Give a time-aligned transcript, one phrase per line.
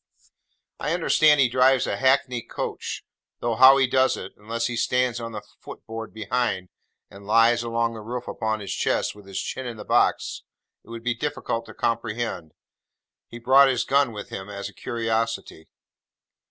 [0.79, 3.03] I understand he drives a hackney coach,
[3.39, 6.69] though how he does it, unless he stands on the footboard behind,
[7.11, 10.41] and lies along the roof upon his chest, with his chin in the box,
[10.83, 12.53] it would be difficult to comprehend.
[13.27, 15.69] He brought his gun with him, as a curiosity.